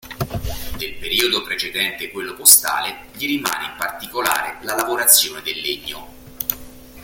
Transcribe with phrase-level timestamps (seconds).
[0.79, 6.09] Del periodo precedente quello postale gli rimane in particolare la lavorazione del legno.